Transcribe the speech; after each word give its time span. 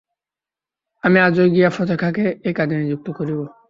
আমি 1.03 1.17
আজই 1.19 1.49
গিয়া 1.55 1.69
ফতে 1.69 1.95
খাঁকে 1.97 2.25
এই 2.43 2.53
কাজে 2.53 2.75
নিযুক্ত 2.77 3.07
করিব। 3.17 3.39